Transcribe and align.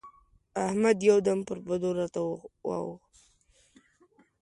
احمد 0.65 0.97
يو 1.09 1.17
دم 1.25 1.39
پر 1.47 1.57
بدو 1.67 1.89
راته 1.99 2.21
واووښت. 2.67 3.15